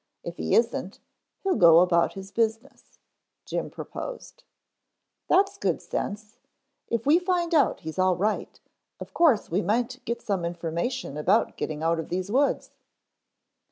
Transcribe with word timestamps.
If 0.23 0.37
he 0.37 0.55
isn't, 0.55 0.97
he'll 1.43 1.53
go 1.57 1.77
about 1.79 2.13
his 2.13 2.31
business," 2.31 2.97
Jim 3.45 3.69
proposed. 3.69 4.43
"That's 5.27 5.59
good 5.59 5.79
sense. 5.79 6.39
If 6.87 7.05
we 7.05 7.19
find 7.19 7.53
out 7.53 7.81
he's 7.81 7.99
all 7.99 8.15
right, 8.15 8.59
of 8.99 9.13
course 9.13 9.51
we 9.51 9.61
might 9.61 10.03
get 10.05 10.23
some 10.23 10.43
information 10.43 11.17
about 11.17 11.55
getting 11.55 11.83
out 11.83 11.99
of 11.99 12.09
these 12.09 12.31
woods." 12.31 12.71